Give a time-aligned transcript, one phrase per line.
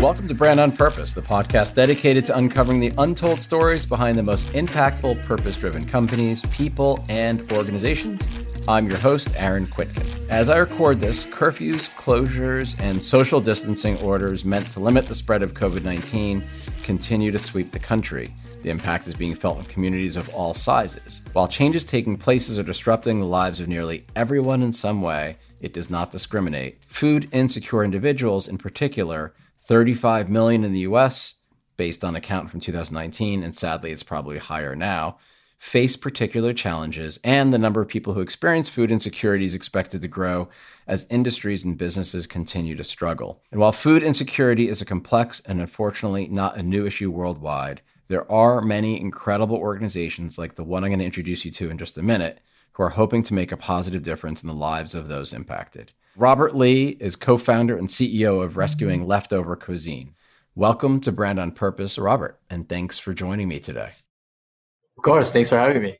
[0.00, 4.22] Welcome to Brand on Purpose, the podcast dedicated to uncovering the untold stories behind the
[4.22, 8.28] most impactful purpose driven companies, people, and organizations.
[8.66, 10.28] I'm your host, Aaron Kwittken.
[10.28, 15.42] As I record this, curfews, closures, and social distancing orders meant to limit the spread
[15.42, 16.44] of COVID 19
[16.82, 18.34] continue to sweep the country.
[18.62, 21.22] The impact is being felt in communities of all sizes.
[21.32, 25.72] While changes taking places are disrupting the lives of nearly everyone in some way, it
[25.72, 26.77] does not discriminate.
[26.98, 31.36] Food insecure individuals, in particular, 35 million in the US,
[31.76, 35.16] based on a count from 2019, and sadly it's probably higher now,
[35.58, 40.08] face particular challenges, and the number of people who experience food insecurity is expected to
[40.08, 40.48] grow
[40.88, 43.44] as industries and businesses continue to struggle.
[43.52, 48.28] And while food insecurity is a complex and unfortunately not a new issue worldwide, there
[48.28, 51.96] are many incredible organizations like the one I'm going to introduce you to in just
[51.96, 52.40] a minute
[52.72, 55.92] who are hoping to make a positive difference in the lives of those impacted.
[56.18, 59.08] Robert Lee is co founder and CEO of Rescuing mm-hmm.
[59.08, 60.16] Leftover Cuisine.
[60.56, 63.92] Welcome to Brand on Purpose, Robert, and thanks for joining me today.
[64.96, 65.30] Of course.
[65.30, 65.96] Thanks for having me.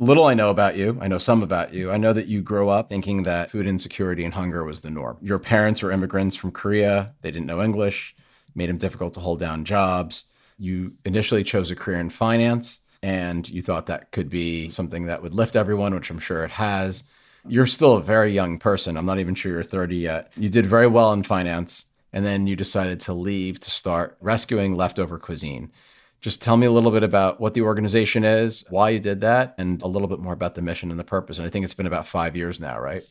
[0.00, 0.98] Little I know about you.
[1.00, 1.92] I know some about you.
[1.92, 5.16] I know that you grew up thinking that food insecurity and hunger was the norm.
[5.22, 7.14] Your parents were immigrants from Korea.
[7.20, 8.16] They didn't know English,
[8.56, 10.24] made them difficult to hold down jobs.
[10.58, 15.22] You initially chose a career in finance and you thought that could be something that
[15.22, 17.04] would lift everyone, which I'm sure it has.
[17.46, 18.96] You're still a very young person.
[18.96, 20.32] I'm not even sure you're 30 yet.
[20.36, 24.76] You did very well in finance, and then you decided to leave to start rescuing
[24.76, 25.72] leftover cuisine.
[26.20, 29.54] Just tell me a little bit about what the organization is, why you did that,
[29.56, 31.38] and a little bit more about the mission and the purpose.
[31.38, 33.02] And I think it's been about five years now, right?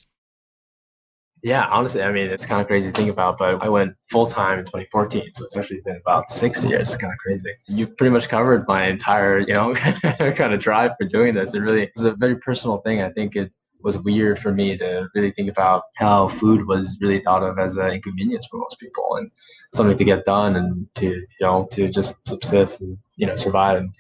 [1.42, 4.28] Yeah, honestly, I mean, it's kind of crazy to think about, but I went full
[4.28, 6.92] time in 2014, so it's actually been about six years.
[6.92, 7.50] It's kind of crazy.
[7.66, 9.74] You've pretty much covered my entire, you know,
[10.36, 11.54] kind of drive for doing this.
[11.54, 13.02] It really is a very personal thing.
[13.02, 17.22] I think it was weird for me to really think about how food was really
[17.22, 19.32] thought of as an inconvenience for most people and
[19.74, 23.78] something to get done and to you know to just subsist and you know survive
[23.78, 23.94] and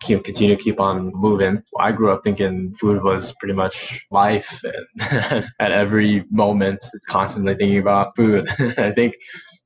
[0.00, 1.62] keep, continue to keep on moving.
[1.78, 4.62] I grew up thinking food was pretty much life
[5.00, 8.48] and at every moment constantly thinking about food.
[8.78, 9.16] I think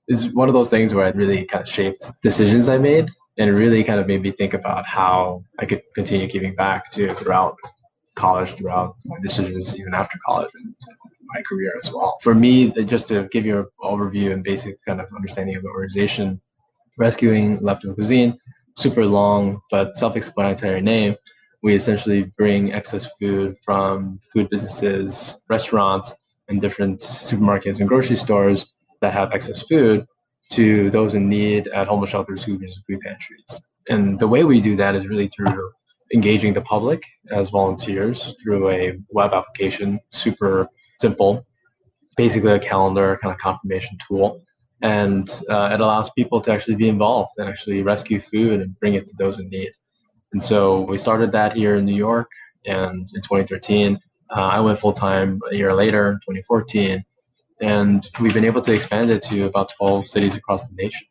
[0.09, 3.55] is one of those things where it really kind of shaped decisions I made and
[3.55, 7.57] really kind of made me think about how I could continue giving back to throughout
[8.17, 10.75] college throughout my decisions, even after college and
[11.35, 12.19] my career as well.
[12.23, 15.69] For me, just to give you an overview and basic kind of understanding of the
[15.69, 16.41] organization,
[16.99, 18.39] Rescuing Leftover Cuisine,
[18.77, 21.17] super long but self-explanatory name.
[21.63, 26.15] We essentially bring excess food from food businesses, restaurants,
[26.49, 28.67] and different supermarkets and grocery stores
[29.01, 30.07] that have excess food
[30.51, 33.63] to those in need at homeless shelters, and food pantries.
[33.89, 35.71] And the way we do that is really through
[36.13, 40.69] engaging the public as volunteers through a web application, super
[41.01, 41.47] simple,
[42.17, 44.43] basically a calendar kind of confirmation tool.
[44.83, 48.95] And uh, it allows people to actually be involved and actually rescue food and bring
[48.95, 49.73] it to those in need.
[50.33, 52.31] And so we started that here in New York,
[52.67, 53.99] and in 2013,
[54.31, 57.05] uh, I went full time a year later, 2014,
[57.61, 61.07] and we've been able to expand it to about 12 cities across the nation.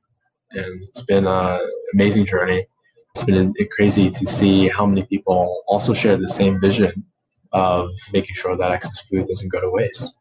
[0.52, 1.60] And it's been an
[1.94, 2.66] amazing journey
[3.16, 7.03] it's been crazy to see how many people also share the same vision
[7.52, 10.16] of making sure that excess food doesn't go to waste.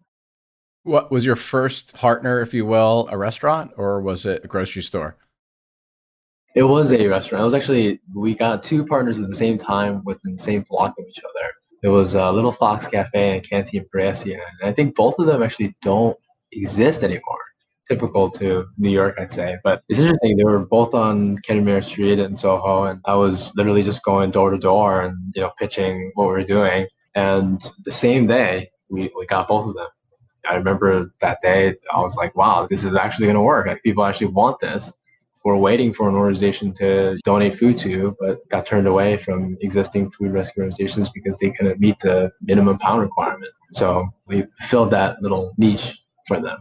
[0.85, 4.83] What was your first partner, if you will, a restaurant or was it a grocery
[4.83, 5.17] store?
[6.55, 7.43] It was a restaurant.
[7.43, 10.95] It was actually, we got two partners at the same time within the same block
[10.99, 11.53] of each other.
[11.83, 14.33] It was uh, Little Fox Cafe and Canteen Brescia.
[14.61, 16.17] And I think both of them actually don't
[16.53, 17.39] exist anymore
[17.89, 19.57] typical to New York, I'd say.
[19.65, 20.37] But it's interesting.
[20.37, 24.51] They were both on Kenmare Street in Soho, and I was literally just going door
[24.51, 26.87] to door and you know pitching what we were doing.
[27.15, 29.89] And the same day, we, we got both of them.
[30.49, 33.67] I remember that day, I was like, wow, this is actually going to work.
[33.67, 34.93] Like, people actually want this.
[35.45, 40.11] We're waiting for an organization to donate food to, but got turned away from existing
[40.11, 43.53] food rescue organizations because they couldn't meet the minimum pound requirement.
[43.73, 46.59] So we filled that little niche for them.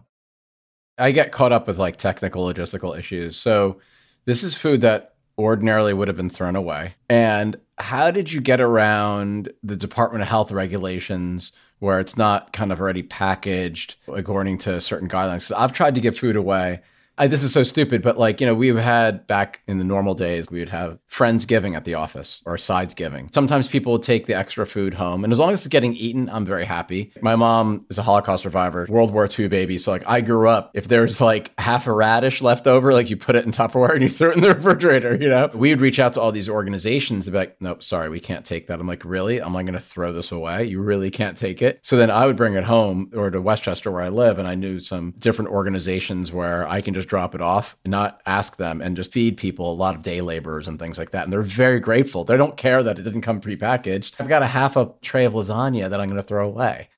[0.98, 3.38] I get caught up with like technical logistical issues.
[3.38, 3.80] So
[4.26, 6.96] this is food that ordinarily would have been thrown away.
[7.10, 12.72] And how did you get around the Department of Health regulations where it's not kind
[12.72, 15.48] of already packaged according to certain guidelines?
[15.48, 16.82] Because I've tried to give food away
[17.18, 20.14] I, this is so stupid, but like, you know, we've had back in the normal
[20.14, 23.30] days, we would have friends giving at the office or sides giving.
[23.34, 25.24] Sometimes people would take the extra food home.
[25.24, 27.12] And as long as it's getting eaten, I'm very happy.
[27.22, 29.78] My mom is a Holocaust survivor, World War II baby.
[29.80, 33.18] So like I grew up, if there's like half a radish left over, like you
[33.18, 35.50] put it in Tupperware and you throw it in the refrigerator, you know?
[35.54, 38.46] We would reach out to all these organizations and be like, nope, sorry, we can't
[38.46, 38.80] take that.
[38.80, 39.42] I'm like, really?
[39.42, 40.66] I'm like going to throw this away.
[40.66, 41.80] You really can't take it.
[41.82, 44.38] So then I would bring it home or to Westchester where I live.
[44.38, 48.22] And I knew some different organizations where I can just drop it off and not
[48.26, 51.24] ask them and just feed people a lot of day laborers and things like that.
[51.24, 52.24] And they're very grateful.
[52.24, 54.14] They don't care that it didn't come prepackaged.
[54.20, 56.90] I've got a half a tray of lasagna that I'm going to throw away.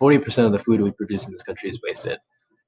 [0.00, 2.18] 40% of the food we produce in this country is wasted.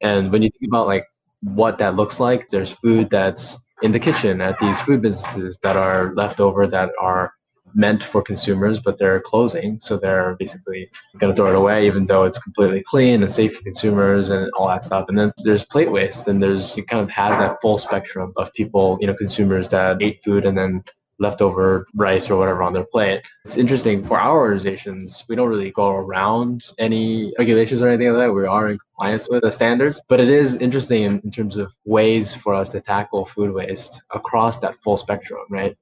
[0.01, 1.05] And when you think about like
[1.43, 5.77] what that looks like, there's food that's in the kitchen at these food businesses that
[5.77, 7.33] are left over that are
[7.75, 9.79] meant for consumers, but they're closing.
[9.79, 13.57] So they're basically going to throw it away, even though it's completely clean and safe
[13.57, 15.07] for consumers and all that stuff.
[15.09, 18.53] And then there's plate waste, and there's it kind of has that full spectrum of
[18.55, 20.83] people, you know, consumers that ate food and then
[21.19, 23.21] leftover rice or whatever on their plate.
[23.45, 28.29] It's interesting for our organizations, we don't really go around any regulations or anything like
[28.29, 28.33] that.
[28.33, 31.75] We are in compliance with the standards, but it is interesting in, in terms of
[31.85, 35.77] ways for us to tackle food waste across that full spectrum, right?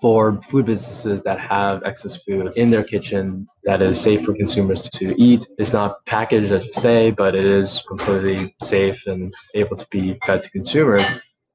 [0.00, 4.82] For food businesses that have excess food in their kitchen that is safe for consumers
[4.82, 5.46] to eat.
[5.58, 10.18] It's not packaged, as you say, but it is completely safe and able to be
[10.24, 11.04] fed to consumers.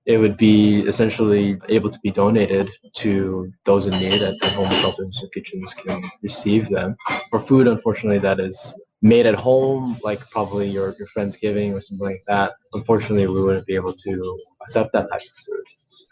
[0.05, 5.19] It would be essentially able to be donated to those in need, and homeless shelters
[5.21, 6.95] and kitchens can receive them.
[7.31, 11.81] For food, unfortunately, that is made at home, like probably your, your friend's giving or
[11.81, 15.63] something like that, unfortunately, we wouldn't be able to accept that type of food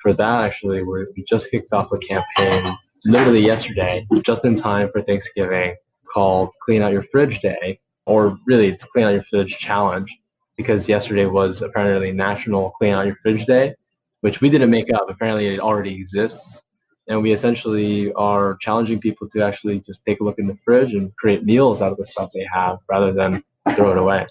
[0.01, 2.75] for that, actually, we just kicked off a campaign
[3.05, 5.75] literally yesterday, just in time for Thanksgiving,
[6.05, 10.09] called Clean Out Your Fridge Day, or really it's Clean Out Your Fridge Challenge,
[10.57, 13.75] because yesterday was apparently National Clean Out Your Fridge Day,
[14.21, 15.09] which we didn't make up.
[15.09, 16.63] Apparently, it already exists.
[17.09, 20.93] And we essentially are challenging people to actually just take a look in the fridge
[20.93, 23.43] and create meals out of the stuff they have rather than
[23.75, 24.25] throw it away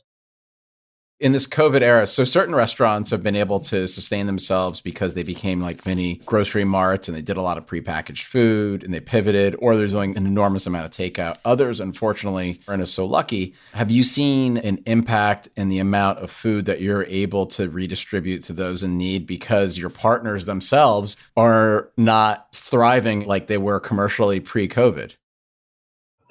[1.22, 5.22] in this COVID era, so certain restaurants have been able to sustain themselves because they
[5.22, 8.98] became like mini grocery marts and they did a lot of prepackaged food and they
[8.98, 11.38] pivoted, or they're doing an enormous amount of takeout.
[11.44, 13.54] Others, unfortunately, aren't as so lucky.
[13.72, 18.42] Have you seen an impact in the amount of food that you're able to redistribute
[18.44, 24.40] to those in need because your partners themselves are not thriving like they were commercially
[24.40, 25.12] pre COVID?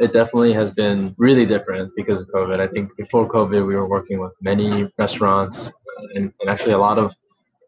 [0.02, 2.60] It definitely has been really different because of COVID.
[2.60, 5.72] I think before COVID, we were working with many restaurants
[6.16, 7.14] and, and, actually a lot of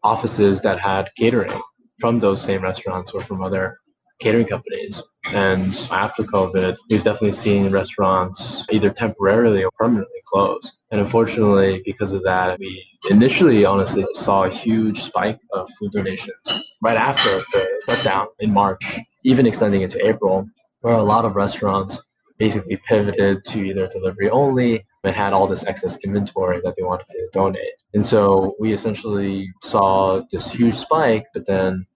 [0.02, 1.52] offices that had catering
[2.00, 3.78] from those same restaurants or from other
[4.18, 5.00] catering companies.
[5.32, 10.72] And after COVID, we've definitely seen restaurants either temporarily or permanently close.
[10.90, 16.44] And unfortunately, because of that, we initially honestly saw a huge spike of food donations
[16.82, 20.48] right after the shutdown in March, even extending into April,
[20.80, 22.02] where a lot of restaurants
[22.38, 27.06] basically pivoted to either delivery only but had all this excess inventory that they wanted
[27.08, 27.82] to donate.
[27.92, 31.86] And so we essentially saw this huge spike, but then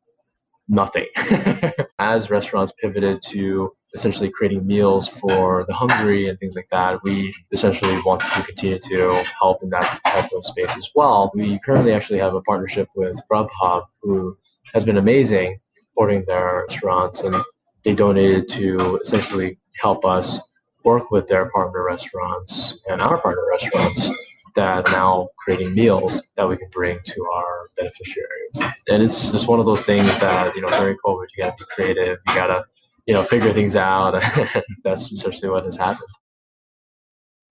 [0.69, 1.07] nothing.
[1.99, 7.35] As restaurants pivoted to essentially creating meals for the hungry and things like that, we
[7.53, 11.33] essentially want to continue to help in that type of space as well.
[11.35, 14.37] We currently actually have a partnership with Grubhub, who
[14.75, 15.59] has been amazing
[15.99, 17.35] supporting their restaurants and
[17.85, 20.39] they donated to essentially help us
[20.85, 24.11] work with their partner restaurants and our partner restaurants
[24.55, 28.75] that now creating meals that we can bring to our beneficiaries.
[28.89, 31.65] And it's just one of those things that, you know, during COVID, you got to
[31.65, 32.65] be creative, you got to,
[33.07, 34.21] you know, figure things out.
[34.85, 36.09] That's essentially what has happened.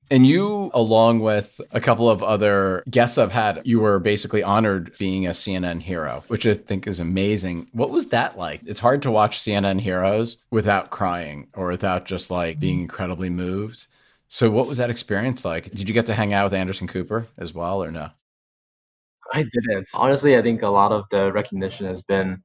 [0.10, 4.98] And you, along with a couple of other guests I've had, you were basically honored
[4.98, 7.68] being a CNN hero, which I think is amazing.
[7.74, 8.62] What was that like?
[8.66, 13.88] It's hard to watch CNN heroes without crying or without just like being incredibly moved.
[14.30, 15.72] So, what was that experience like?
[15.72, 18.10] Did you get to hang out with Anderson Cooper as well, or no?
[19.34, 19.88] I didn't.
[19.94, 22.42] Honestly, I think a lot of the recognition has been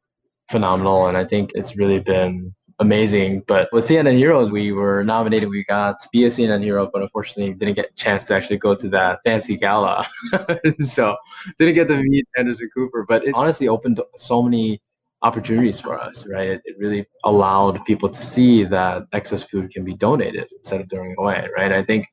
[0.51, 1.07] phenomenal.
[1.09, 3.43] And I think it's really been amazing.
[3.47, 5.49] But with CNN Heroes, we were nominated.
[5.49, 8.59] We got to be a CNN Hero, but unfortunately didn't get a chance to actually
[8.59, 10.07] go to that fancy gala.
[10.81, 11.17] so
[11.59, 13.07] didn't get to meet Anderson Cooper.
[13.09, 14.83] But it honestly opened so many
[15.23, 16.49] opportunities for us, right?
[16.49, 20.91] It, it really allowed people to see that excess food can be donated instead of
[20.91, 21.73] throwing away, right?
[21.73, 22.07] I think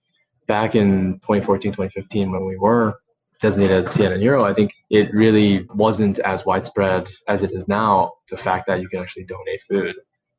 [0.47, 2.95] back in 2014, 2015, when we were
[3.41, 8.11] designated as CNN Hero, I think it really wasn't as widespread as it is now.
[8.29, 9.95] The fact that you can actually donate food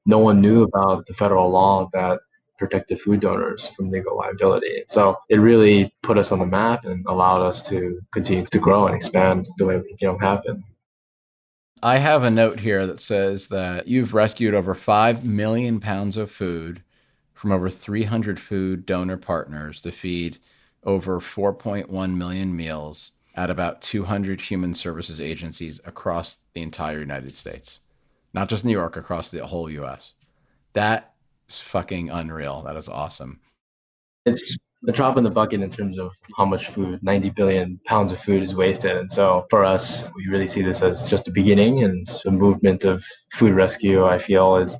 [0.06, 2.20] no one knew about the federal law that
[2.58, 4.84] protected food donors from legal liability.
[4.86, 8.86] So it really put us on the map and allowed us to continue to grow
[8.86, 10.62] and expand the way we you know have been.
[11.82, 16.30] I have a note here that says that you've rescued over 5 million pounds of
[16.30, 16.82] food
[17.32, 20.38] from over 300 food donor partners to feed
[20.84, 27.80] over 4.1 million meals at about 200 human services agencies across the entire United States.
[28.32, 30.12] Not just New York, across the whole US.
[30.72, 31.14] That
[31.48, 32.62] is fucking unreal.
[32.62, 33.40] That is awesome.
[34.26, 34.56] It's
[34.88, 38.20] a drop in the bucket in terms of how much food 90 billion pounds of
[38.20, 41.82] food is wasted and so for us we really see this as just a beginning
[41.84, 44.74] and the movement of food rescue i feel is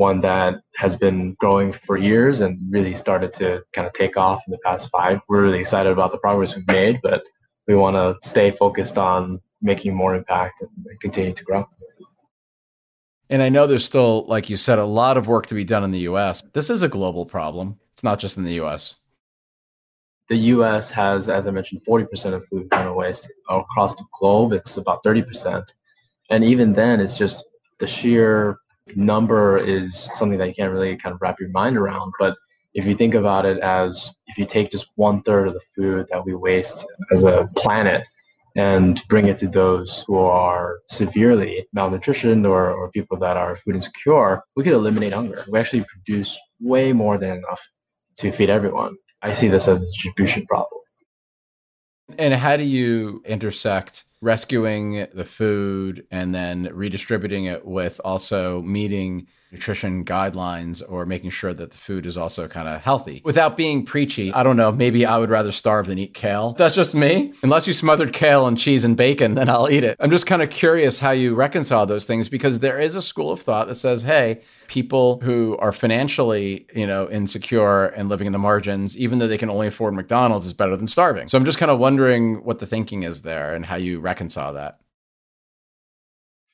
[0.00, 4.42] one that has been growing for years and really started to kind of take off
[4.46, 5.20] in the past five.
[5.28, 7.22] We're really excited about the progress we've made, but
[7.66, 11.68] we want to stay focused on making more impact and continue to grow.
[13.30, 15.84] And I know there's still, like you said, a lot of work to be done
[15.84, 16.42] in the US.
[16.52, 17.78] This is a global problem.
[17.92, 18.96] It's not just in the US.
[20.28, 24.52] The US has, as I mentioned, 40% of food going waste across the globe.
[24.52, 25.64] It's about 30%.
[26.30, 27.44] And even then, it's just
[27.78, 28.58] the sheer
[28.96, 32.12] number is something that you can't really kind of wrap your mind around.
[32.18, 32.36] But
[32.74, 36.06] if you think about it as if you take just one third of the food
[36.10, 38.04] that we waste as a planet
[38.56, 43.76] and bring it to those who are severely malnutritioned or, or people that are food
[43.76, 45.44] insecure, we could eliminate hunger.
[45.50, 47.60] We actually produce way more than enough
[48.18, 48.96] to feed everyone.
[49.22, 50.80] I see this as a distribution problem.
[52.18, 59.28] And how do you intersect rescuing the food and then redistributing it with also meeting
[59.52, 63.84] nutrition guidelines or making sure that the food is also kind of healthy without being
[63.84, 64.32] preachy.
[64.32, 64.70] I don't know.
[64.70, 66.52] Maybe I would rather starve than eat kale.
[66.52, 67.32] That's just me.
[67.42, 69.96] Unless you smothered kale and cheese and bacon, then I'll eat it.
[69.98, 73.30] I'm just kind of curious how you reconcile those things because there is a school
[73.30, 78.32] of thought that says, hey, people who are financially, you know, insecure and living in
[78.32, 81.26] the margins, even though they can only afford McDonald's, is better than starving.
[81.26, 84.54] So I'm just kind of wondering what the thinking is there and how you reconcile
[84.54, 84.78] that.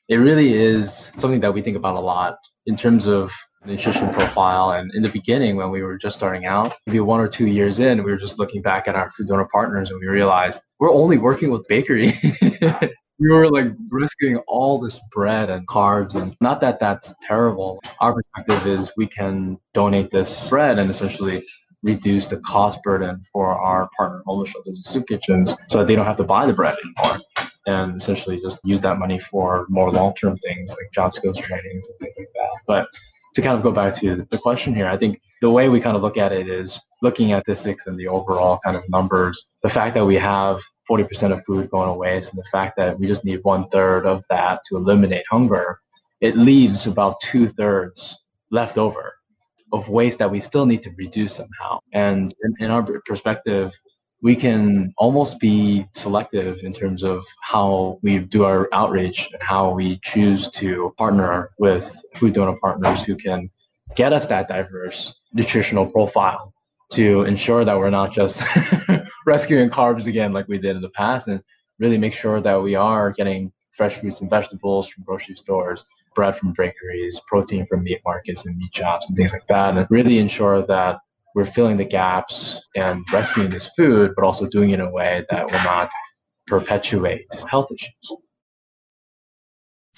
[0.07, 3.31] It really is something that we think about a lot in terms of
[3.65, 4.71] nutrition profile.
[4.71, 7.79] And in the beginning, when we were just starting out, maybe one or two years
[7.79, 10.93] in, we were just looking back at our food donor partners and we realized we're
[10.93, 12.13] only working with bakery.
[13.19, 18.13] we were like rescuing all this bread and carbs and not that that's terrible our
[18.13, 21.43] perspective is we can donate this bread and essentially
[21.87, 25.95] reduce the cost burden for our partner homeless shelters and soup kitchens so that they
[25.95, 27.19] don't have to buy the bread anymore
[27.65, 31.97] and essentially just use that money for more long-term things like job skills trainings and
[31.99, 32.49] things like that.
[32.67, 32.87] But
[33.35, 35.95] to kind of go back to the question here, I think the way we kind
[35.95, 39.41] of look at it is looking at statistics and the overall kind of numbers.
[39.63, 42.99] The fact that we have 40% of food going to waste and the fact that
[42.99, 45.79] we just need one third of that to eliminate hunger,
[46.19, 48.17] it leaves about two thirds
[48.49, 49.16] left over
[49.73, 51.79] of waste that we still need to reduce somehow.
[51.93, 53.77] And in, in our perspective,
[54.21, 59.71] we can almost be selective in terms of how we do our outreach and how
[59.71, 63.49] we choose to partner with food donor partners who can
[63.95, 66.53] get us that diverse nutritional profile
[66.91, 68.43] to ensure that we're not just
[69.25, 71.43] rescuing carbs again like we did in the past and
[71.79, 75.85] really make sure that we are getting fresh fruits and vegetables from grocery stores
[76.17, 79.87] bread from bakeries protein from meat markets and meat shops and things like that and
[79.89, 80.97] really ensure that
[81.35, 85.23] we're filling the gaps and rescuing this food, but also doing it in a way
[85.29, 85.91] that will not
[86.47, 88.17] perpetuate health issues.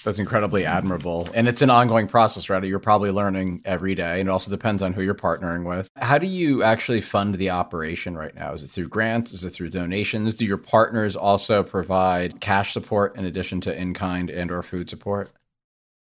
[0.04, 1.28] That's incredibly admirable.
[1.34, 2.62] And it's an ongoing process, right?
[2.64, 4.20] You're probably learning every day.
[4.20, 5.88] And it also depends on who you're partnering with.
[5.96, 8.52] How do you actually fund the operation right now?
[8.52, 9.32] Is it through grants?
[9.32, 10.34] Is it through donations?
[10.34, 15.30] Do your partners also provide cash support in addition to in-kind and or food support?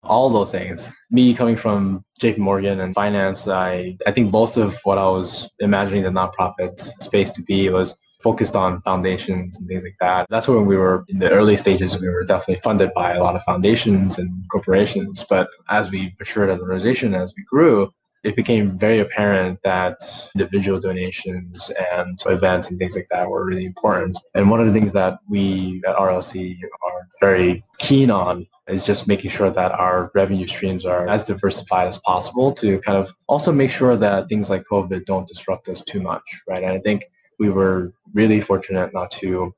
[0.04, 0.90] All those things.
[1.10, 5.50] Me coming from JP Morgan and finance, I, I think most of what I was
[5.60, 10.28] imagining the nonprofit space to be was focused on foundations and things like that.
[10.30, 13.36] That's when we were in the early stages, we were definitely funded by a lot
[13.36, 15.26] of foundations and corporations.
[15.28, 17.92] But as we matured as an organization, as we grew,
[18.24, 19.98] it became very apparent that
[20.36, 24.18] individual donations and events and things like that were really important.
[24.36, 29.08] And one of the things that we at RLC are very keen on is just
[29.08, 33.52] making sure that our revenue streams are as diversified as possible to kind of also
[33.52, 36.64] make sure that things like COVID don't disrupt us too much, right?
[36.64, 37.06] And I think
[37.40, 39.54] we were really fortunate not to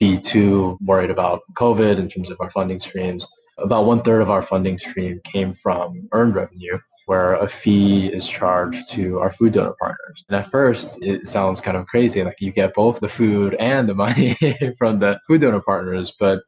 [0.00, 3.24] be too worried about COVID in terms of our funding streams.
[3.58, 6.78] About one third of our funding stream came from earned revenue,
[7.10, 10.24] where a fee is charged to our food donor partners.
[10.28, 12.22] And at first, it sounds kind of crazy.
[12.22, 14.36] Like you get both the food and the money
[14.78, 16.12] from the food donor partners.
[16.20, 16.38] But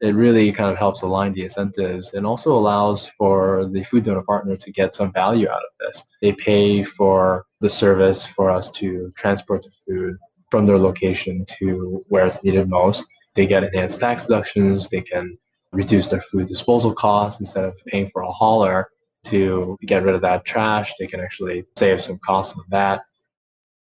[0.00, 4.22] it really kind of helps align the incentives and also allows for the food donor
[4.22, 6.04] partner to get some value out of this.
[6.20, 10.16] They pay for the service for us to transport the food
[10.52, 13.04] from their location to where it's needed most.
[13.34, 14.88] They get enhanced tax deductions.
[14.88, 15.36] They can
[15.72, 18.91] reduce their food disposal costs instead of paying for a hauler
[19.24, 20.92] to get rid of that trash.
[20.98, 23.02] They can actually save some costs on that.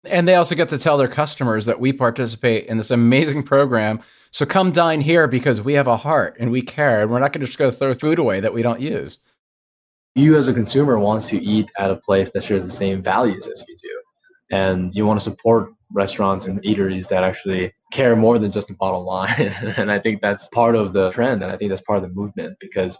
[0.06, 4.02] And they also get to tell their customers that we participate in this amazing program.
[4.32, 7.34] So come dine here because we have a heart and we care and we're not
[7.34, 9.18] going to just go throw food away that we don't use.
[10.14, 13.48] You as a consumer wants to eat at a place that shares the same values
[13.48, 14.02] as you do.
[14.56, 18.74] And you want to support restaurants and eateries that actually care more than just the
[18.76, 19.54] bottom line.
[19.78, 21.42] and I think that's part of the trend.
[21.42, 22.98] And I think that's part of the movement because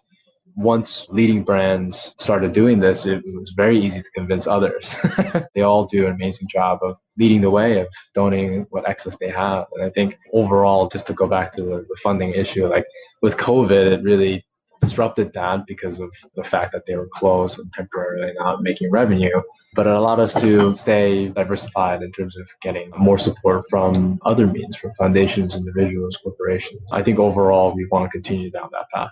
[0.56, 4.96] once leading brands started doing this, it was very easy to convince others.
[5.56, 9.30] they all do an amazing job of leading the way, of donating what excess they
[9.30, 9.66] have.
[9.74, 12.86] And I think overall, just to go back to the, the funding issue, like
[13.22, 14.46] with COVID, it really
[14.82, 19.42] disrupted that because of the fact that they were closed and temporarily not making revenue.
[19.74, 24.48] But it allowed us to stay diversified in terms of getting more support from other
[24.48, 26.82] means, from foundations, individuals, corporations.
[26.94, 29.12] I think overall, we want to continue down that path.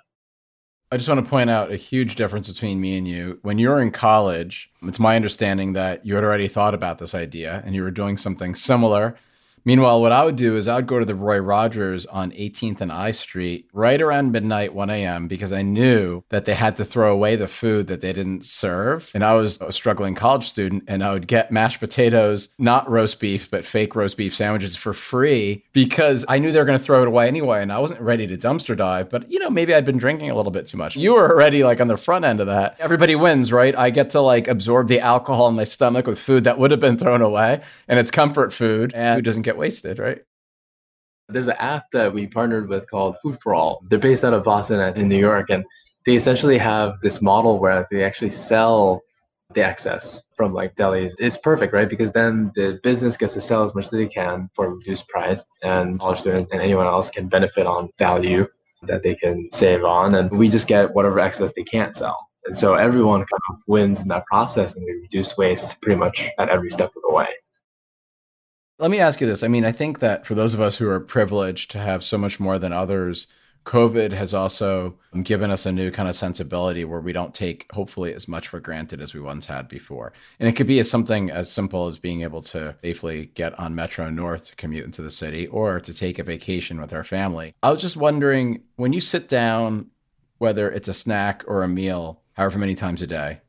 [0.93, 3.39] I just want to point out a huge difference between me and you.
[3.41, 7.15] When you were in college, it's my understanding that you had already thought about this
[7.15, 9.15] idea and you were doing something similar
[9.65, 12.81] Meanwhile, what I would do is I would go to the Roy Rogers on 18th
[12.81, 16.85] and I Street right around midnight, 1 a.m., because I knew that they had to
[16.85, 19.09] throw away the food that they didn't serve.
[19.13, 23.19] And I was a struggling college student, and I would get mashed potatoes, not roast
[23.19, 26.83] beef, but fake roast beef sandwiches for free because I knew they were going to
[26.83, 27.61] throw it away anyway.
[27.61, 30.35] And I wasn't ready to dumpster dive, but you know, maybe I'd been drinking a
[30.35, 30.97] little bit too much.
[30.97, 32.75] You were already like on the front end of that.
[32.79, 33.75] Everybody wins, right?
[33.75, 36.81] I get to like absorb the alcohol in my stomach with food that would have
[36.81, 40.21] been thrown away, and it's comfort food, and food doesn't get get wasted, right?
[41.29, 43.81] There's an app that we partnered with called Food for All.
[43.89, 45.63] They're based out of Boston and in New York, and
[46.05, 49.01] they essentially have this model where they actually sell
[49.53, 51.13] the excess from like delis.
[51.19, 51.89] It's perfect, right?
[51.89, 55.07] Because then the business gets to sell as much as they can for a reduced
[55.07, 58.47] price, and college students and anyone else can benefit on value
[58.83, 62.27] that they can save on, and we just get whatever excess they can't sell.
[62.45, 66.27] And so everyone kind of wins in that process, and we reduce waste pretty much
[66.37, 67.29] at every step of the way.
[68.79, 69.43] Let me ask you this.
[69.43, 72.17] I mean, I think that for those of us who are privileged to have so
[72.17, 73.27] much more than others,
[73.65, 78.13] COVID has also given us a new kind of sensibility where we don't take, hopefully,
[78.13, 80.11] as much for granted as we once had before.
[80.39, 83.75] And it could be as something as simple as being able to safely get on
[83.75, 87.53] Metro North to commute into the city or to take a vacation with our family.
[87.61, 89.91] I was just wondering when you sit down,
[90.39, 93.39] whether it's a snack or a meal, however many times a day,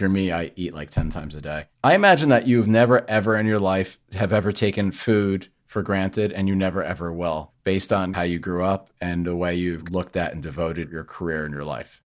[0.00, 1.66] you're me, I eat like 10 times a day.
[1.82, 6.32] I imagine that you've never, ever in your life have ever taken food for granted
[6.32, 9.90] and you never, ever will, based on how you grew up and the way you've
[9.90, 12.00] looked at and devoted your career and your life.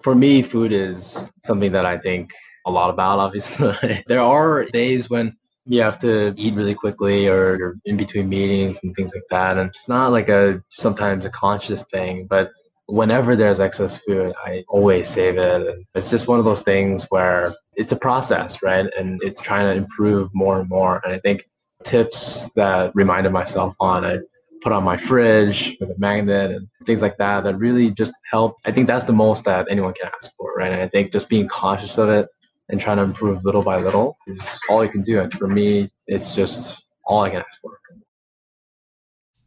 [0.00, 2.30] For me, food is something that I think
[2.66, 4.04] a lot about, obviously.
[4.06, 8.80] there are days when you have to eat really quickly or you're in between meetings
[8.82, 9.58] and things like that.
[9.58, 12.50] And it's not like a sometimes a conscious thing, but
[12.88, 15.86] whenever there's excess food, I always save it.
[15.94, 18.86] It's just one of those things where it's a process, right?
[18.98, 21.00] And it's trying to improve more and more.
[21.04, 21.48] And I think
[21.84, 24.18] tips that reminded myself on, I
[24.62, 28.56] put on my fridge with a magnet and things like that that really just help.
[28.64, 30.72] I think that's the most that anyone can ask for, right?
[30.72, 32.26] And I think just being conscious of it
[32.68, 35.20] and trying to improve little by little is all you can do.
[35.20, 37.78] And for me, it's just all I can ask for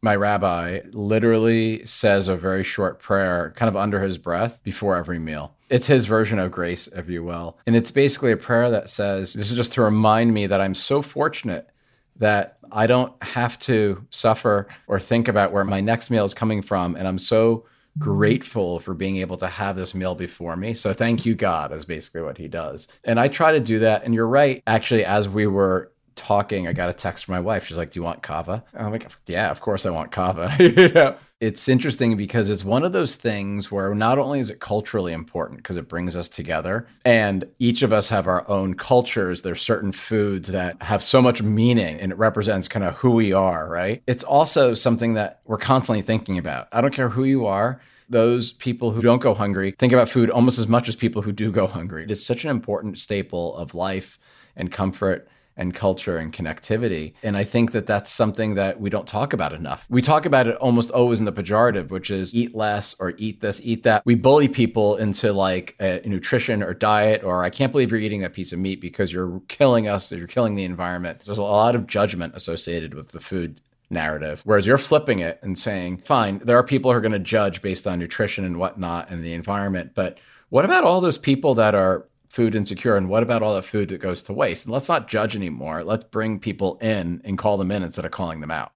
[0.02, 5.20] my rabbi literally says a very short prayer, kind of under his breath, before every
[5.20, 5.54] meal.
[5.70, 7.56] It's his version of grace, if you will.
[7.66, 10.74] And it's basically a prayer that says, This is just to remind me that I'm
[10.74, 11.70] so fortunate
[12.16, 16.62] that I don't have to suffer or think about where my next meal is coming
[16.62, 16.96] from.
[16.96, 17.64] And I'm so
[17.98, 20.74] grateful for being able to have this meal before me.
[20.74, 22.88] So thank you, God, is basically what he does.
[23.04, 24.04] And I try to do that.
[24.04, 24.62] And you're right.
[24.66, 27.66] Actually, as we were talking, I got a text from my wife.
[27.66, 31.18] She's like, "Do you want kava?" And I'm like, "Yeah, of course I want kava."
[31.42, 35.56] It's interesting because it's one of those things where not only is it culturally important
[35.58, 39.42] because it brings us together, and each of us have our own cultures.
[39.42, 43.32] There's certain foods that have so much meaning and it represents kind of who we
[43.32, 44.04] are, right?
[44.06, 46.68] It's also something that we're constantly thinking about.
[46.70, 50.28] I don't care who you are those people who don't go hungry think about food
[50.30, 52.06] almost as much as people who do go hungry.
[52.08, 54.18] It's such an important staple of life
[54.54, 57.12] and comfort and culture and connectivity.
[57.22, 59.86] And I think that that's something that we don't talk about enough.
[59.90, 63.40] We talk about it almost always in the pejorative, which is eat less or eat
[63.40, 64.02] this, eat that.
[64.04, 68.22] We bully people into like a nutrition or diet, or I can't believe you're eating
[68.22, 71.22] that piece of meat because you're killing us, or you're killing the environment.
[71.24, 73.60] There's a lot of judgment associated with the food
[73.90, 74.40] narrative.
[74.44, 77.60] Whereas you're flipping it and saying, fine, there are people who are going to judge
[77.60, 79.92] based on nutrition and whatnot and the environment.
[79.94, 82.96] But what about all those people that are food insecure?
[82.96, 84.64] And what about all the food that goes to waste?
[84.64, 85.84] And let's not judge anymore.
[85.84, 88.72] Let's bring people in and call them in instead of calling them out.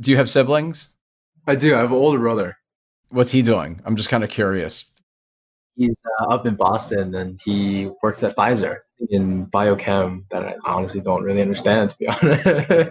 [0.00, 0.88] Do you have siblings?
[1.46, 1.74] I do.
[1.74, 2.56] I have an older brother.
[3.10, 3.80] What's he doing?
[3.84, 4.84] I'm just kind of curious.
[5.76, 8.78] He's uh, up in Boston and he works at Pfizer
[9.10, 12.90] in biochem that I honestly don't really understand, to be honest.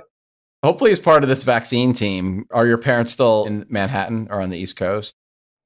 [0.63, 4.49] Hopefully, as part of this vaccine team, are your parents still in Manhattan or on
[4.49, 5.13] the East Coast?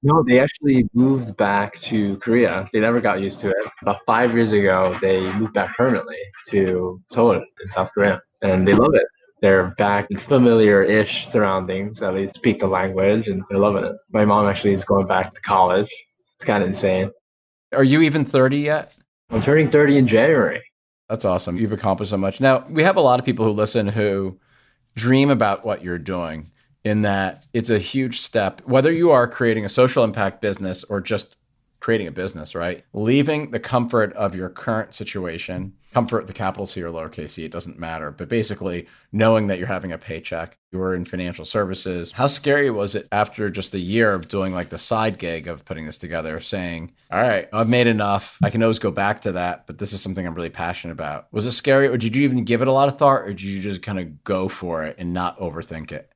[0.03, 2.67] No, they actually moved back to Korea.
[2.73, 3.71] They never got used to it.
[3.83, 8.73] About five years ago, they moved back permanently to Seoul in South Korea, and they
[8.73, 9.05] love it.
[9.41, 13.95] They're back in familiar-ish surroundings, at least speak the language, and they're loving it.
[14.11, 15.89] My mom actually is going back to college.
[16.35, 17.11] It's kind of insane.
[17.71, 18.95] Are you even 30 yet?
[19.29, 20.61] I'm turning 30 in January.
[21.09, 21.57] That's awesome.
[21.57, 22.39] You've accomplished so much.
[22.39, 24.39] Now, we have a lot of people who listen who
[24.95, 26.51] dream about what you're doing
[26.83, 31.01] in that it's a huge step, whether you are creating a social impact business or
[31.01, 31.37] just
[31.81, 32.85] creating a business, right?
[32.93, 37.51] Leaving the comfort of your current situation, comfort, the capital C or lowercase c, it
[37.51, 42.13] doesn't matter, but basically knowing that you're having a paycheck, you were in financial services.
[42.13, 45.65] How scary was it after just a year of doing like the side gig of
[45.65, 48.37] putting this together, saying, all right, I've made enough.
[48.43, 51.27] I can always go back to that, but this is something I'm really passionate about.
[51.31, 53.41] Was it scary or did you even give it a lot of thought or did
[53.41, 56.10] you just kind of go for it and not overthink it?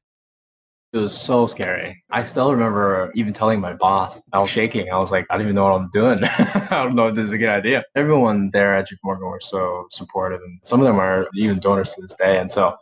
[0.96, 2.02] It was so scary.
[2.10, 4.90] I still remember even telling my boss, I was shaking.
[4.90, 6.24] I was like, I don't even know what I'm doing.
[6.24, 7.84] I don't know if this is a good idea.
[7.98, 11.94] Everyone there at JP Morgan were so supportive, and some of them are even donors
[11.96, 12.40] to this day.
[12.40, 12.78] And so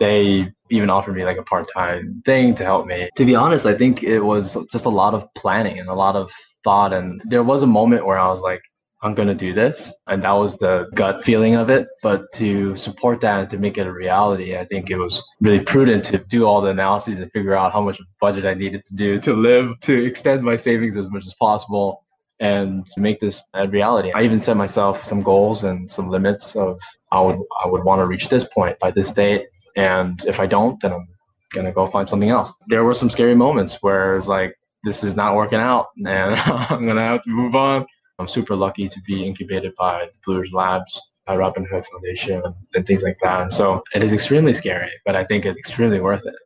[0.00, 3.08] they even offered me like a part time thing to help me.
[3.14, 6.16] To be honest, I think it was just a lot of planning and a lot
[6.16, 6.32] of
[6.64, 6.92] thought.
[6.92, 8.62] And there was a moment where I was like,
[9.02, 9.92] I'm going to do this.
[10.06, 11.88] And that was the gut feeling of it.
[12.02, 15.60] But to support that and to make it a reality, I think it was really
[15.60, 18.94] prudent to do all the analyses and figure out how much budget I needed to
[18.94, 22.04] do to live, to extend my savings as much as possible
[22.40, 24.12] and to make this a reality.
[24.12, 28.00] I even set myself some goals and some limits of I would I would want
[28.00, 29.46] to reach this point by this date.
[29.76, 31.08] And if I don't, then I'm
[31.52, 32.52] gonna go find something else.
[32.68, 36.86] There were some scary moments where it's like this is not working out and I'm
[36.86, 37.86] gonna have to move on.
[38.22, 42.40] I'm super lucky to be incubated by the Blue Ridge Labs, by Robin Hood Foundation,
[42.72, 43.42] and things like that.
[43.42, 46.36] And so it is extremely scary, but I think it's extremely worth it.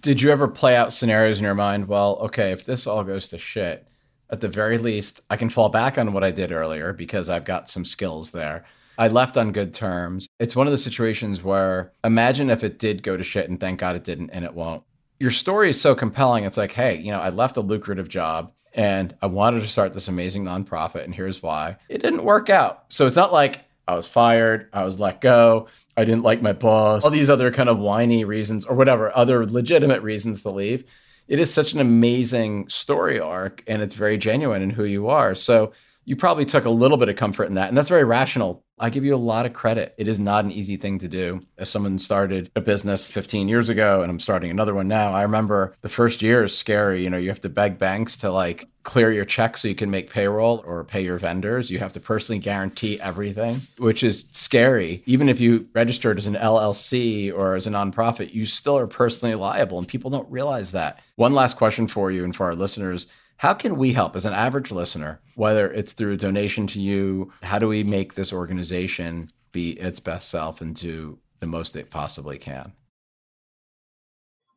[0.00, 1.86] Did you ever play out scenarios in your mind?
[1.86, 3.86] Well, okay, if this all goes to shit,
[4.30, 7.44] at the very least, I can fall back on what I did earlier because I've
[7.44, 8.64] got some skills there.
[8.96, 10.26] I left on good terms.
[10.38, 13.80] It's one of the situations where imagine if it did go to shit and thank
[13.80, 14.82] God it didn't and it won't.
[15.20, 16.44] Your story is so compelling.
[16.44, 19.94] It's like, hey, you know, I left a lucrative job and I wanted to start
[19.94, 21.76] this amazing nonprofit, and here's why.
[21.88, 22.84] It didn't work out.
[22.88, 26.52] So it's not like I was fired, I was let go, I didn't like my
[26.52, 30.84] boss, all these other kind of whiny reasons or whatever, other legitimate reasons to leave.
[31.28, 35.34] It is such an amazing story arc, and it's very genuine in who you are.
[35.34, 35.72] So
[36.04, 37.68] you probably took a little bit of comfort in that.
[37.68, 38.63] And that's very rational.
[38.78, 39.94] I give you a lot of credit.
[39.98, 41.42] It is not an easy thing to do.
[41.58, 45.22] As someone started a business 15 years ago and I'm starting another one now, I
[45.22, 47.04] remember the first year is scary.
[47.04, 49.90] You know, you have to beg banks to like clear your check so you can
[49.90, 51.70] make payroll or pay your vendors.
[51.70, 55.04] You have to personally guarantee everything, which is scary.
[55.06, 59.36] Even if you registered as an LLC or as a nonprofit, you still are personally
[59.36, 61.00] liable and people don't realize that.
[61.14, 63.06] One last question for you and for our listeners
[63.44, 67.30] how can we help as an average listener, whether it's through a donation to you?
[67.42, 71.90] How do we make this organization be its best self and do the most it
[71.90, 72.72] possibly can?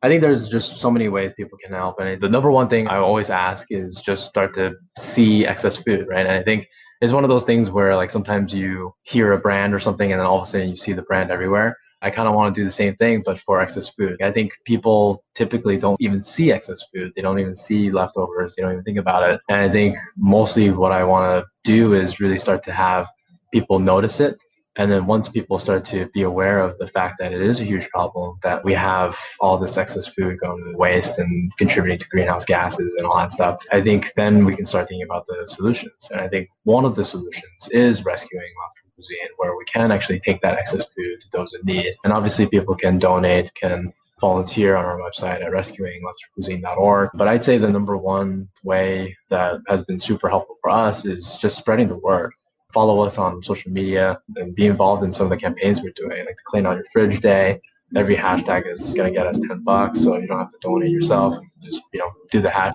[0.02, 2.00] I think there's just so many ways people can help.
[2.00, 6.08] And the number one thing I always ask is just start to see excess food,
[6.08, 6.24] right?
[6.24, 6.66] And I think
[7.02, 10.18] it's one of those things where like sometimes you hear a brand or something and
[10.18, 11.76] then all of a sudden you see the brand everywhere.
[12.00, 14.22] I kind of want to do the same thing, but for excess food.
[14.22, 17.12] I think people typically don't even see excess food.
[17.16, 18.54] They don't even see leftovers.
[18.54, 19.40] They don't even think about it.
[19.48, 23.08] And I think mostly what I want to do is really start to have
[23.52, 24.38] people notice it.
[24.76, 27.64] And then once people start to be aware of the fact that it is a
[27.64, 32.08] huge problem, that we have all this excess food going to waste and contributing to
[32.10, 35.48] greenhouse gases and all that stuff, I think then we can start thinking about the
[35.48, 36.08] solutions.
[36.12, 38.52] And I think one of the solutions is rescuing
[38.98, 41.94] cuisine where we can actually take that excess food to those in need.
[42.04, 47.10] And obviously, people can donate, can volunteer on our website at rescuingleftovercuisine.org.
[47.14, 51.36] But I'd say the number one way that has been super helpful for us is
[51.36, 52.32] just spreading the word.
[52.72, 56.18] Follow us on social media and be involved in some of the campaigns we're doing,
[56.18, 57.60] like the Clean Out Your Fridge Day.
[57.96, 60.90] Every hashtag is going to get us 10 bucks, so you don't have to donate
[60.90, 61.38] yourself.
[61.62, 62.74] Just, you know, do the hashtag,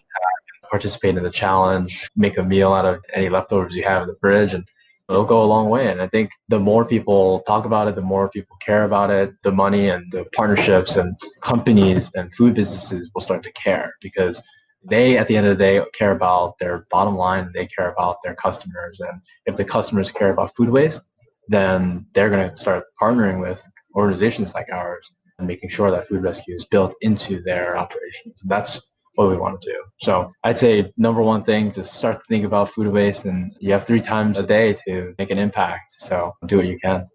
[0.68, 4.16] participate in the challenge, make a meal out of any leftovers you have in the
[4.20, 4.68] fridge, and
[5.10, 5.90] it'll go a long way.
[5.90, 9.34] And I think the more people talk about it, the more people care about it,
[9.44, 14.42] the money and the partnerships and companies and food businesses will start to care because
[14.90, 17.52] they, at the end of the day, care about their bottom line.
[17.54, 19.00] They care about their customers.
[19.00, 21.02] And if the customers care about food waste,
[21.48, 23.62] then they're going to start partnering with
[23.96, 28.42] organizations like ours and making sure that food rescue is built into their operations.
[28.42, 28.82] And that's
[29.16, 29.84] what we want to do.
[30.02, 33.72] So I'd say number one thing to start to think about food waste and you
[33.72, 35.94] have three times a day to make an impact.
[35.98, 37.08] So do what you can.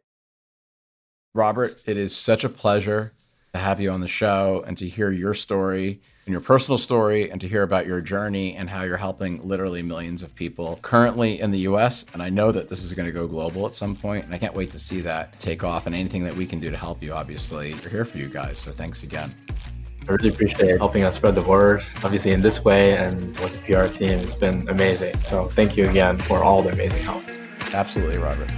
[1.34, 3.12] Robert, it is such a pleasure
[3.52, 7.30] to have you on the show and to hear your story and your personal story
[7.30, 11.40] and to hear about your journey and how you're helping literally millions of people currently
[11.40, 12.04] in the US.
[12.12, 14.38] And I know that this is going to go global at some point, and I
[14.38, 17.02] can't wait to see that take off and anything that we can do to help
[17.02, 17.72] you, obviously.
[17.82, 18.58] We're here for you guys.
[18.58, 19.34] So thanks again.
[20.08, 23.72] I really appreciate helping us spread the word, obviously in this way and with the
[23.72, 24.18] PR team.
[24.18, 25.14] It's been amazing.
[25.24, 27.24] So thank you again for all the amazing help.
[27.74, 28.48] Absolutely, Robert.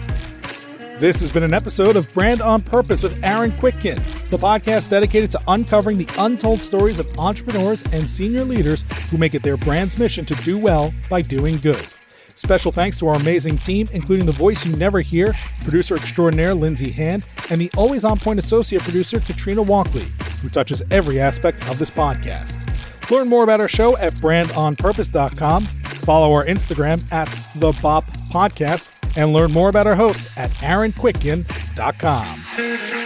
[1.01, 3.97] This has been an episode of Brand on Purpose with Aaron Kwittken,
[4.29, 9.35] the podcast dedicated to uncovering the untold stories of entrepreneurs and senior leaders who make
[9.35, 11.85] it their brand's mission to do well by doing good.
[12.41, 16.91] Special thanks to our amazing team, including the voice you never hear, producer extraordinaire Lindsay
[16.91, 20.07] Hand, and the always on point associate producer Katrina Walkley,
[20.41, 22.57] who touches every aspect of this podcast.
[23.11, 25.65] Learn more about our show at brandonpurpose.com.
[25.65, 33.00] Follow our Instagram at the Bop Podcast and learn more about our host at aaronkwittken.com.